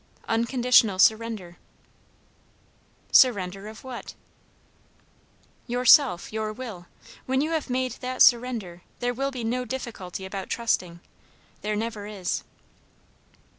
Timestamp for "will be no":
9.13-9.63